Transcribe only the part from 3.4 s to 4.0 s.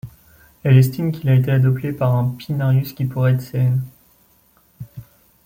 Cn.